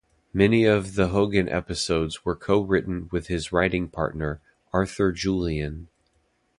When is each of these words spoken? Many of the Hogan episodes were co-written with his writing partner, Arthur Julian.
Many 0.33 0.65
of 0.65 0.95
the 0.95 1.09
Hogan 1.09 1.47
episodes 1.47 2.25
were 2.25 2.35
co-written 2.35 3.07
with 3.11 3.27
his 3.27 3.51
writing 3.51 3.87
partner, 3.87 4.41
Arthur 4.73 5.11
Julian. 5.11 5.89